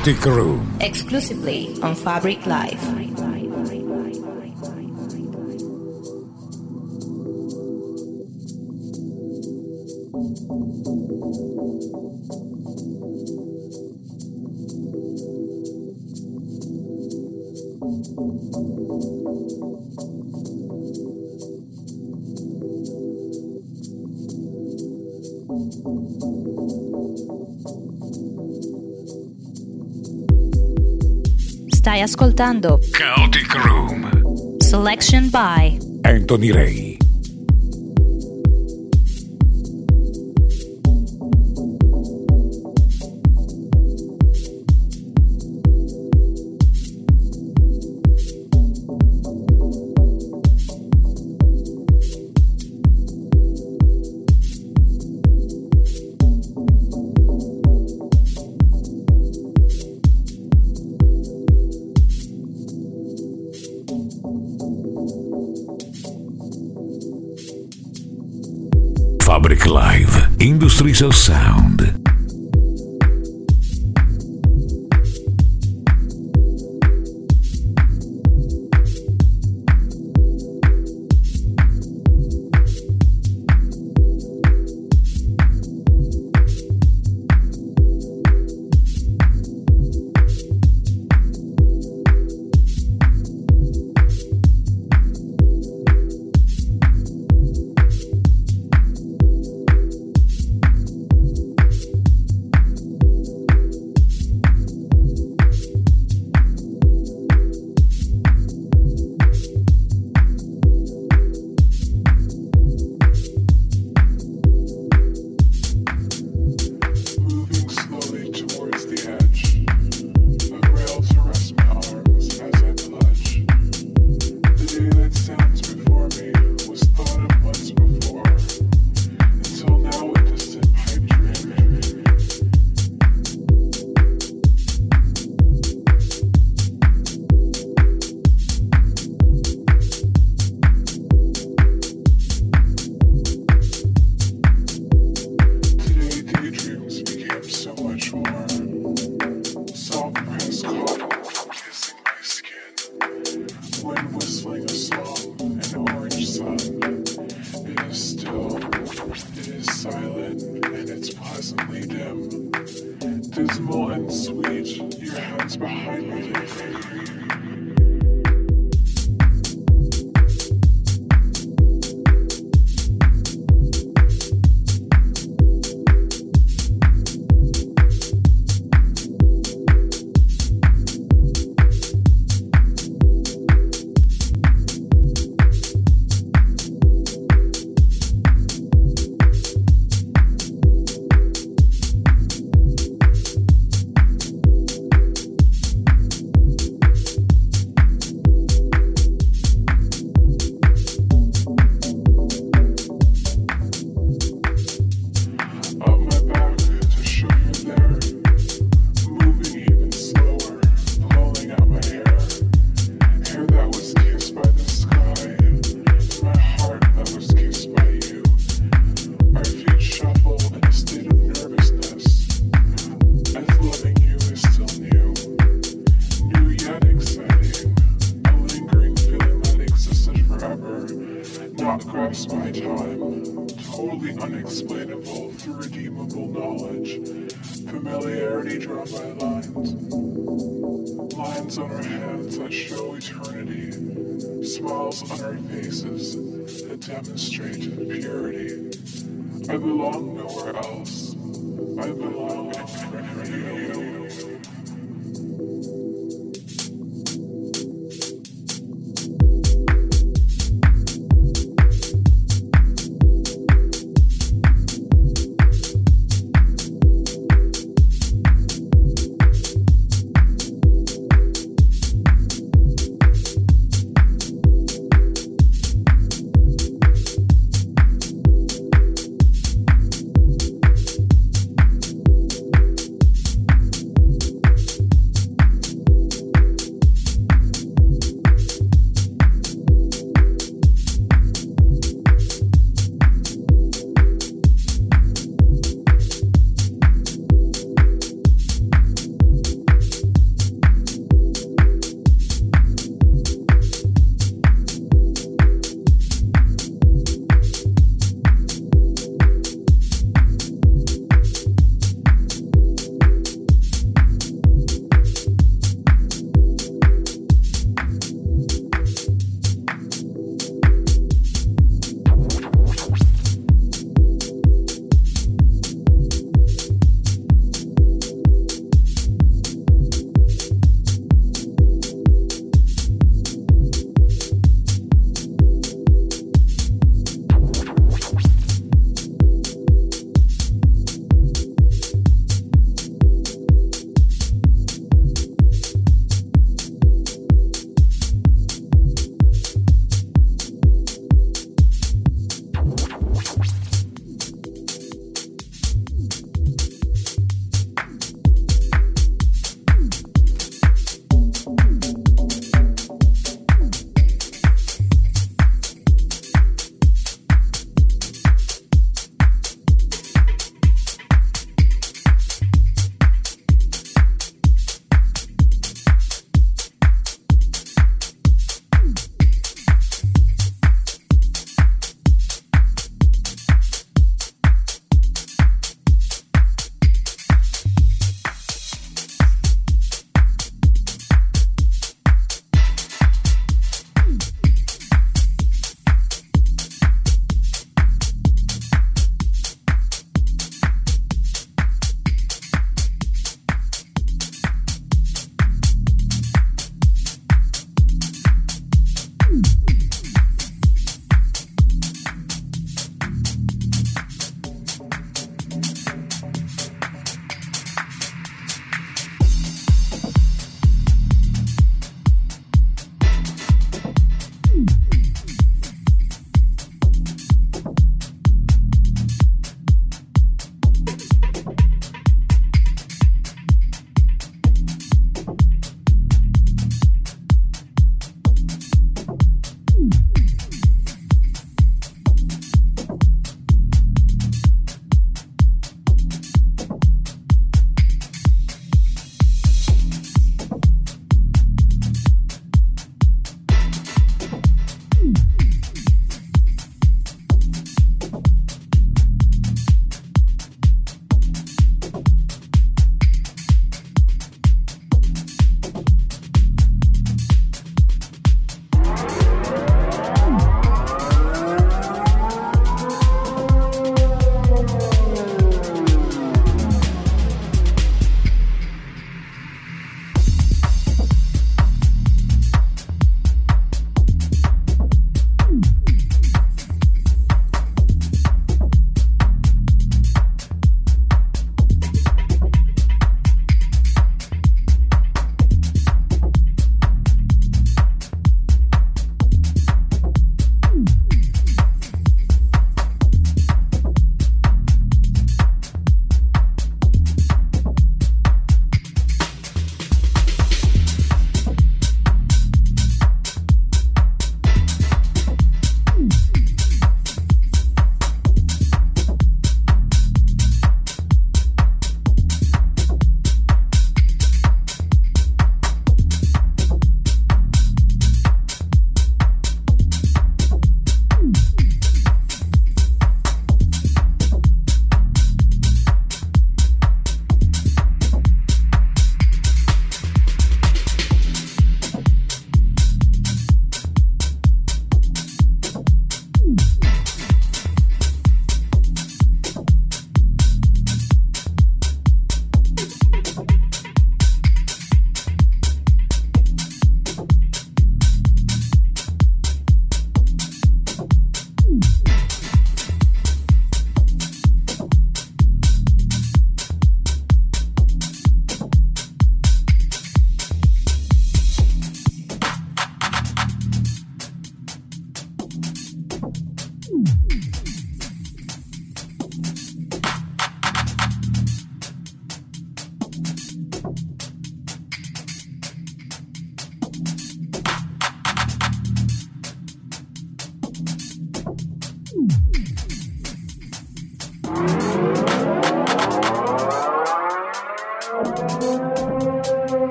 Kaotik 0.00 0.24
Room. 0.24 0.66
Exclusively 0.80 1.76
on 1.82 1.94
Fabric 1.94 2.46
Live. 2.46 3.19
ascoltando 32.40 32.80
Chaotic 32.92 33.54
Room. 33.54 34.58
Selection 34.62 35.28
by 35.28 35.78
Anthony 36.04 36.52
Ray. 36.52 36.89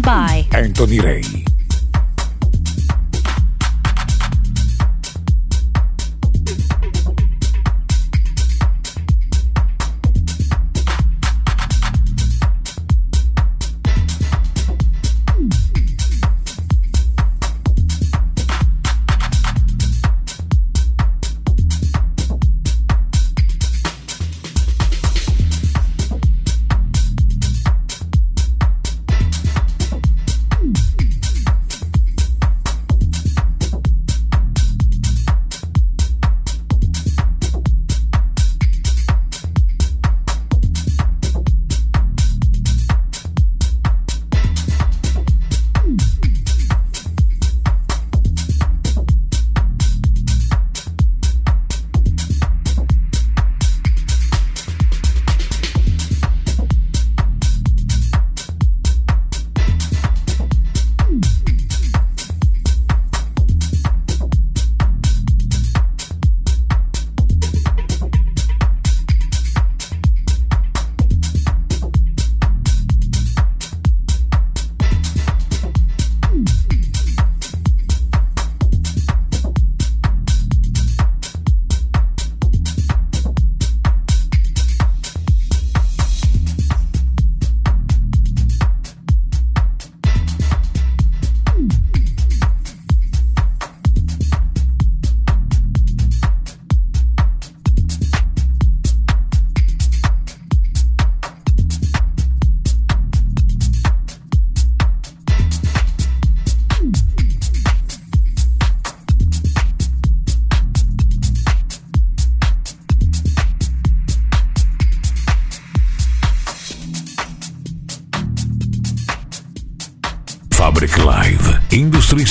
By 0.00 0.46
Anthony 0.52 0.98
Ray. 0.98 1.33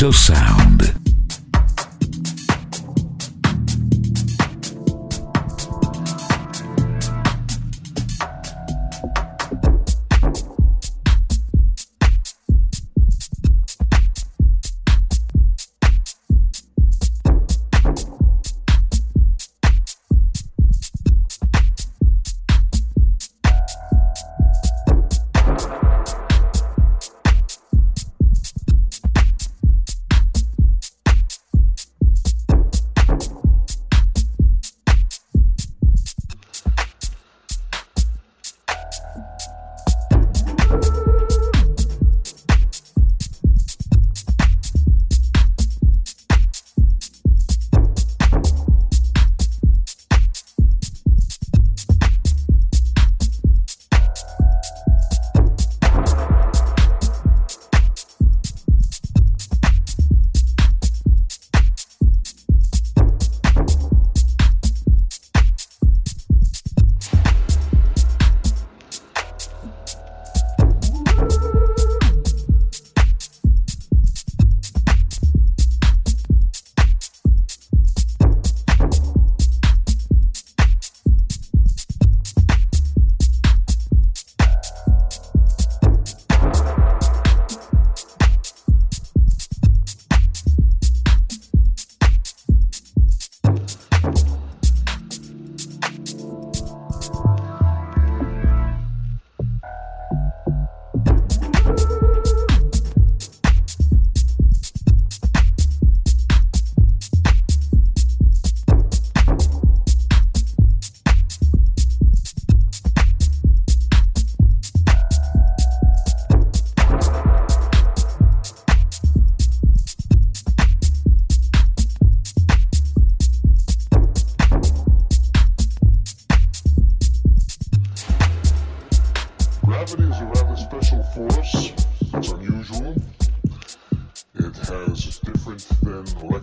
Industries 0.03 0.38
of 0.38 0.42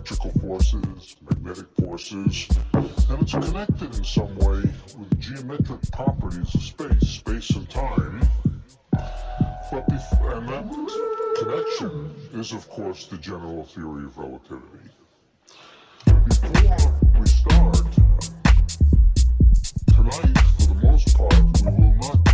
electrical 0.01 0.31
forces, 0.41 1.15
magnetic 1.29 1.67
forces, 1.79 2.47
and 2.73 3.21
it's 3.21 3.33
connected 3.33 3.95
in 3.95 4.03
some 4.03 4.35
way 4.37 4.63
with 4.97 5.19
geometric 5.19 5.79
properties 5.91 6.55
of 6.55 6.63
space, 6.63 7.07
space 7.07 7.49
and 7.51 7.69
time. 7.69 8.19
But 8.91 9.87
bef- 9.87 10.37
and 10.37 10.49
that 10.49 10.65
connection 11.37 12.15
is, 12.33 12.51
of 12.51 12.67
course, 12.67 13.05
the 13.05 13.17
general 13.17 13.63
theory 13.65 14.05
of 14.05 14.17
relativity. 14.17 14.89
Before 16.05 17.19
we 17.19 17.27
start, 17.27 17.85
Tonight, 19.93 20.37
for 20.57 20.67
the 20.67 20.79
most 20.81 21.15
part, 21.15 21.33
we 21.63 21.71
will 21.71 21.95
not 22.01 22.30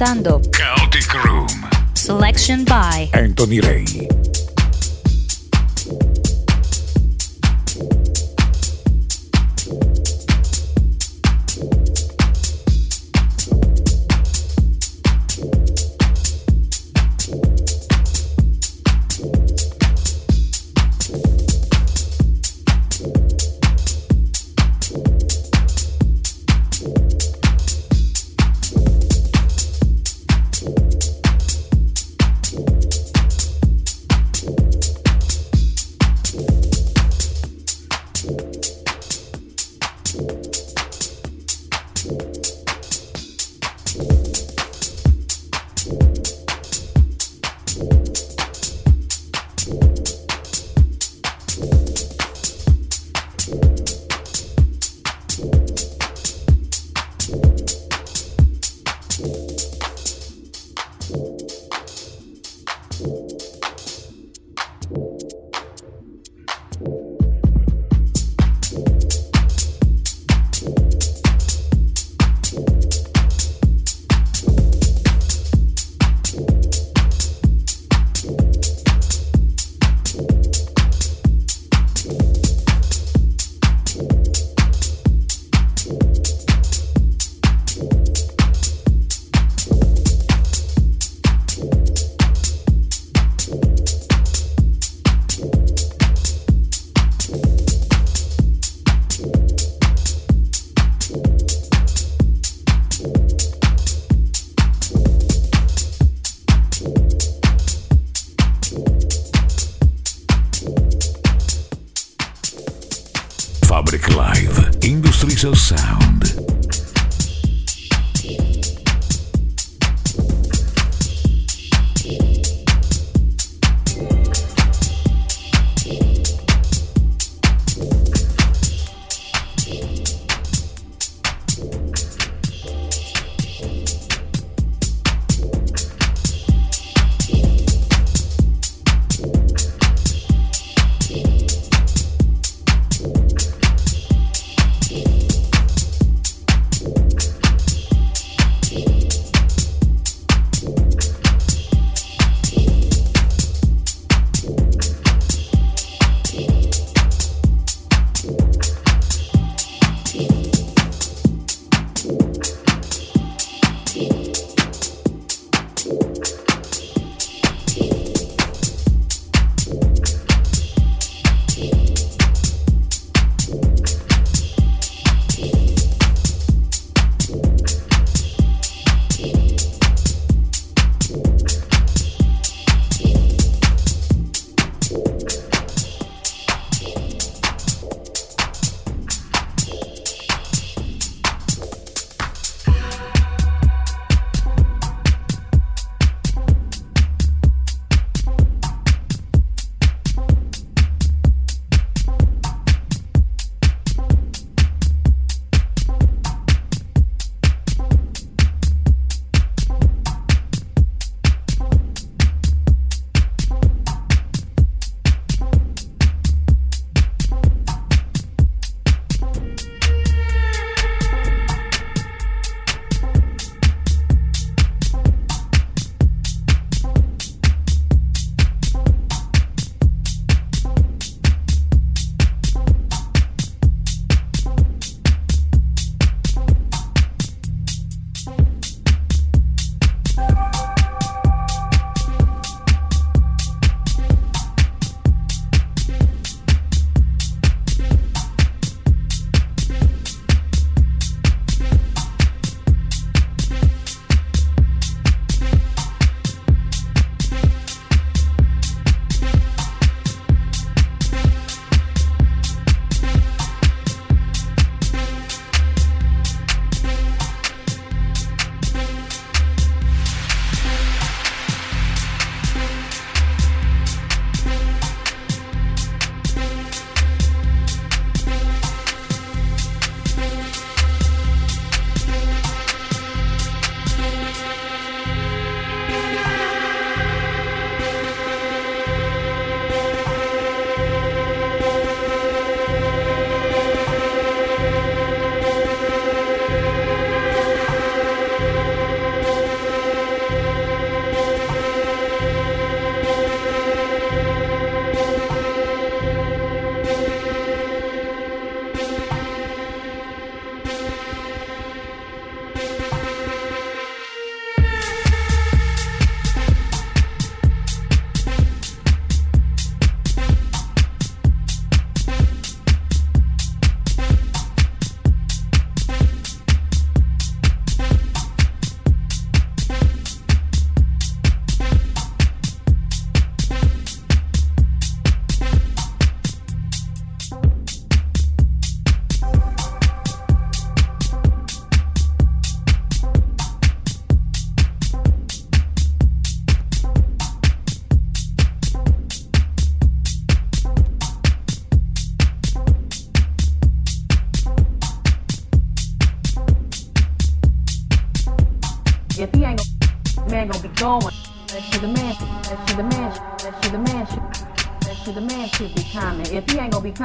ascoltando 0.00 0.40
Kaotik 0.50 1.12
Room. 1.24 1.68
Selection 1.94 2.64
by 2.64 3.10
Anthony 3.12 3.60
Ray. 3.60 4.19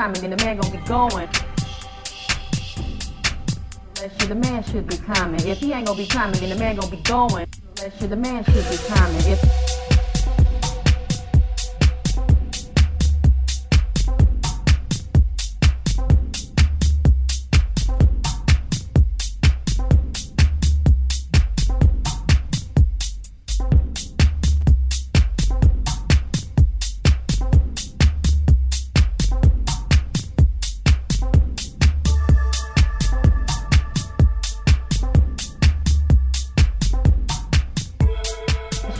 Climbing, 0.05 0.21
then 0.21 0.37
the 0.37 0.45
man 0.45 0.57
gonna 0.57 0.77
be 0.77 0.87
going. 0.87 1.29
The 4.27 4.35
man 4.35 4.63
should 4.63 4.87
be 4.87 4.97
climbing. 4.97 5.47
If 5.47 5.59
he 5.59 5.73
ain't 5.73 5.87
gonna 5.87 5.97
be 5.97 6.05
coming, 6.05 6.39
then 6.39 6.49
the 6.49 6.55
man 6.55 6.75
gonna 6.75 6.91
be 6.91 7.01
going. 7.01 7.47
The 7.75 8.15
man 8.15 8.43
should 8.43 8.69
be 8.69 8.77
coming. 8.87 9.21
If 9.25 9.64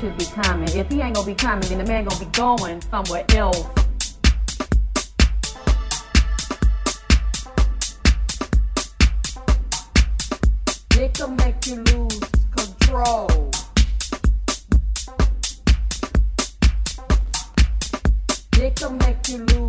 should 0.05 0.17
be 0.17 0.25
coming. 0.25 0.69
If 0.69 0.91
he 0.91 1.01
ain't 1.01 1.15
gonna 1.15 1.25
be 1.25 1.33
coming, 1.33 1.67
then 1.67 1.79
the 1.79 1.85
man 1.85 2.05
gonna 2.05 2.23
be 2.23 2.31
going 2.31 2.79
somewhere 2.81 3.25
else. 3.29 3.65
It 10.97 11.13
can 11.13 11.35
make 11.37 11.65
you 11.65 11.83
lose 11.91 12.19
control. 12.55 13.51
It 18.57 18.75
can 18.75 18.97
make 18.99 19.27
you 19.27 19.37
lose. 19.37 19.64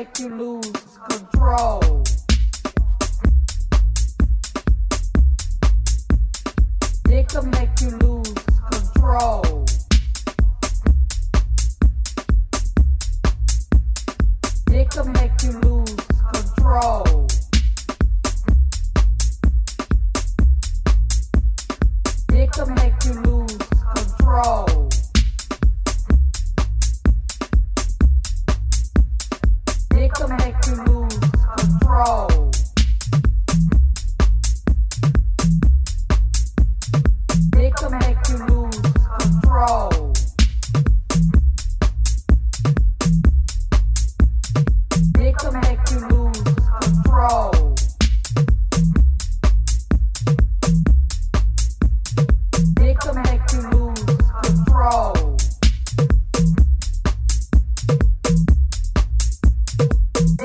Like 0.00 0.18
you 0.18 0.30
lose. 0.30 0.49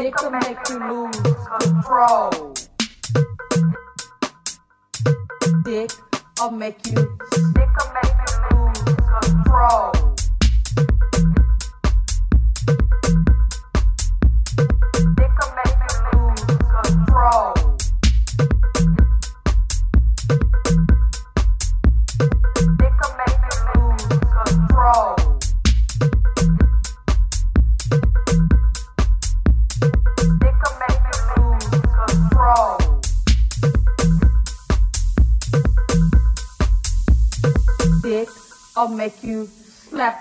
They 0.06 0.12
can 0.12 0.34
make 0.34 0.60
you 0.70 0.78
lose 0.88 1.18
control. 1.60 2.54
Dick, 5.64 5.90
I'll 6.40 6.52
make 6.52 6.86
you. 6.86 6.94
Dick, 6.94 7.70
I'll 7.80 7.92
make 7.92 8.14
you 8.30 8.56
lose 8.56 8.84
control. 9.24 10.05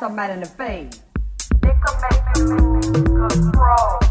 that's 0.00 0.10
a 0.10 0.14
man 0.14 0.30
and 0.30 0.42
a 0.42 0.48
bee. 0.48 0.90
Nigga, 1.60 1.90
make 2.02 3.30
control. 3.30 4.03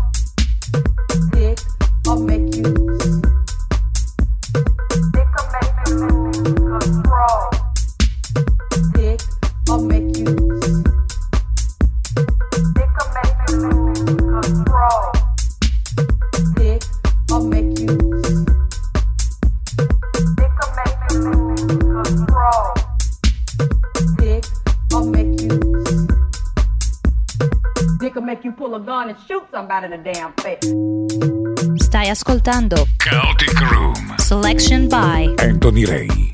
out 29.83 29.91
of 29.91 30.03
the 30.03 30.11
damn 30.11 30.33
thing. 30.33 31.77
Stai 31.77 32.09
ascoltando 32.09 32.85
Chaotic 32.97 33.59
Room. 33.59 34.15
Selection 34.17 34.87
by 34.87 35.33
Anthony 35.39 35.85
Ray. 35.85 36.32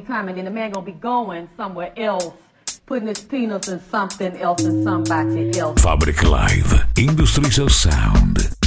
be 0.00 0.06
climbing, 0.06 0.36
then 0.36 0.44
the 0.44 0.50
man 0.50 0.72
gonna 0.72 0.86
be 0.86 0.92
going 0.92 1.48
somewhere 1.56 1.92
else. 1.96 2.32
Putting 2.86 3.08
his 3.08 3.20
penis 3.20 3.68
in 3.68 3.80
something 3.80 4.36
else 4.36 4.64
and 4.64 4.82
somebody 4.82 5.56
else. 5.58 5.80
Fabric 5.80 6.22
Live, 6.24 6.84
Industries 6.96 7.58
of 7.58 7.70
Sound. 7.70 8.59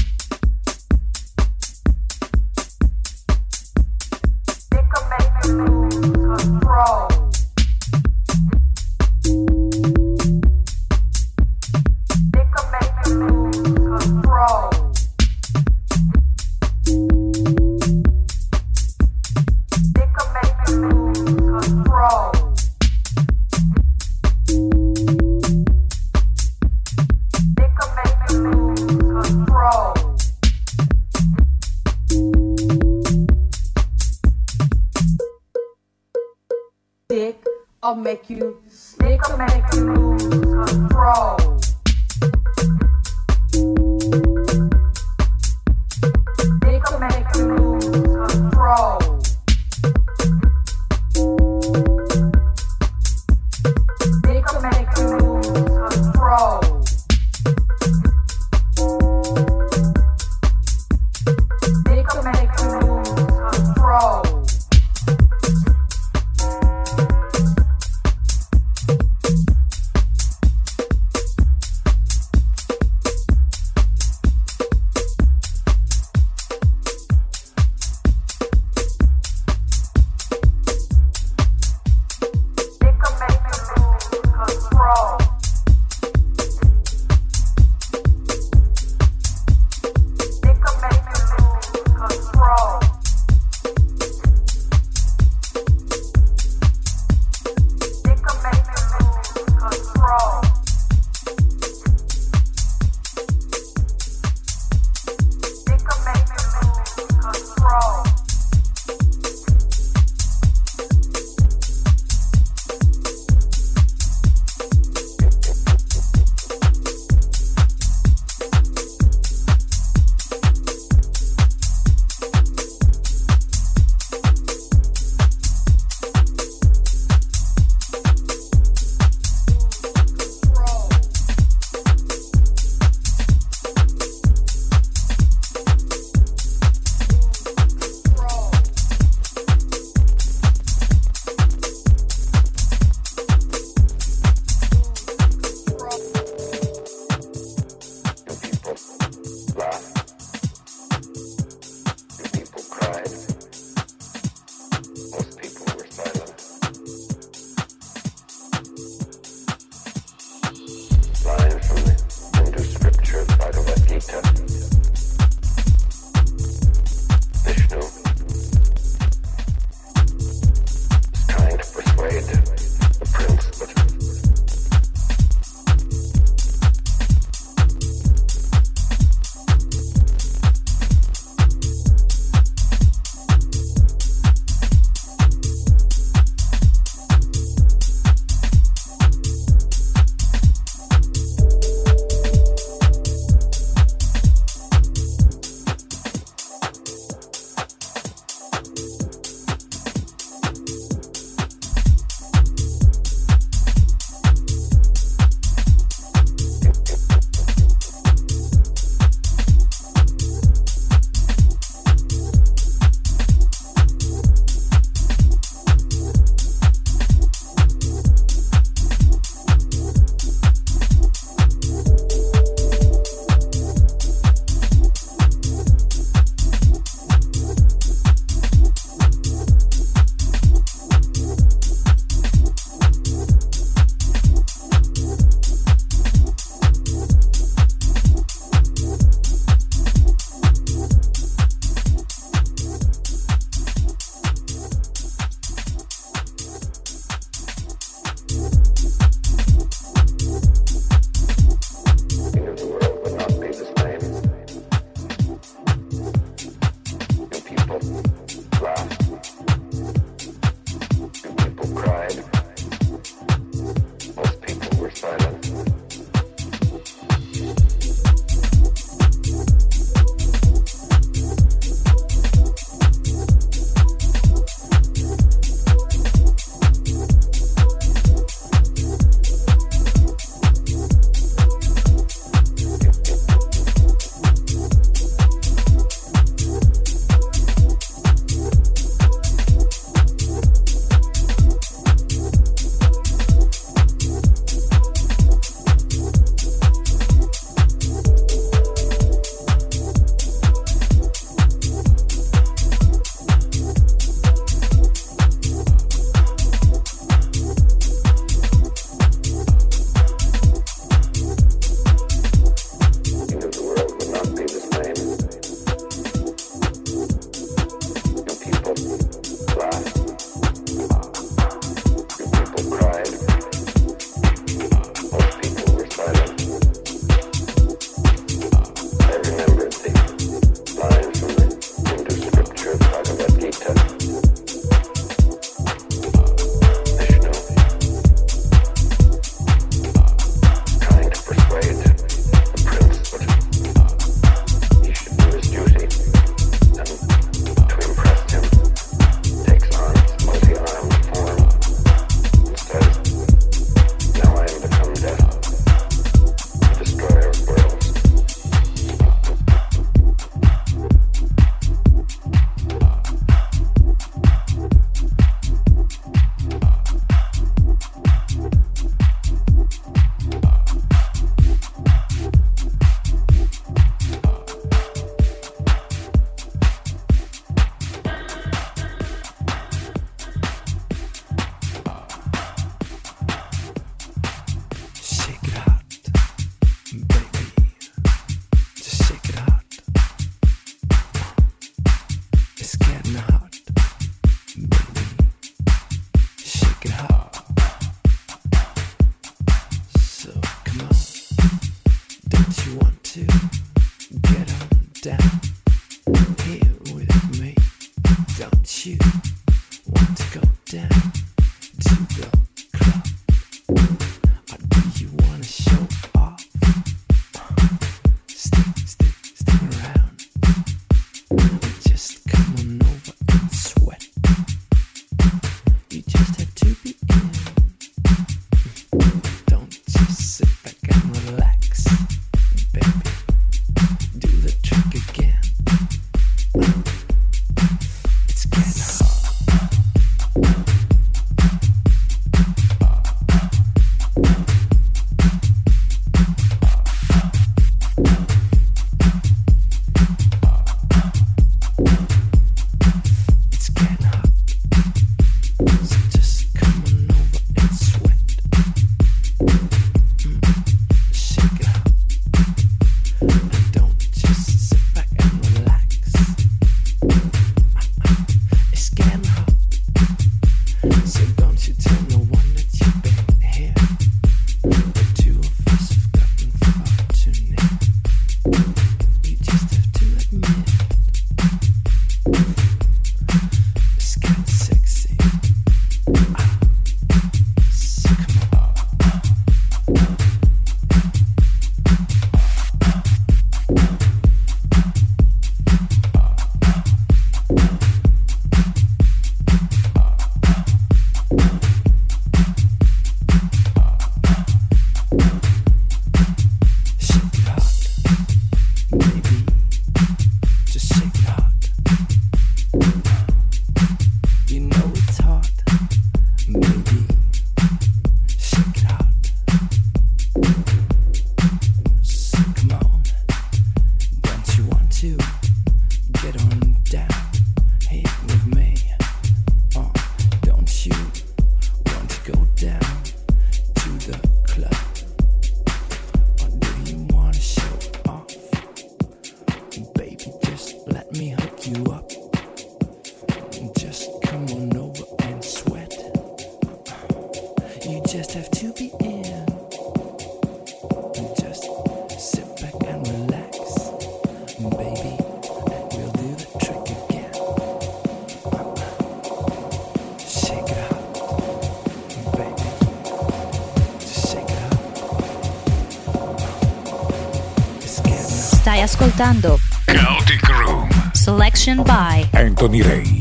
Ascoltando 569.13 569.59
Chaotic 569.85 570.41
Room. 570.49 570.89
Selection 571.13 571.83
by 571.83 572.27
Anthony 572.33 572.81
Ray. 572.81 573.12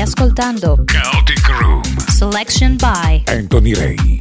Ascoltando 0.09 0.75
Chaotic 0.87 1.47
Room. 1.47 1.83
Selection 2.09 2.77
by 2.77 3.21
Anthony 3.27 3.75
Ray. 3.75 4.18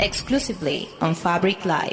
Exclusively 0.00 0.88
on 1.00 1.14
Fabric 1.14 1.64
Live. 1.64 1.91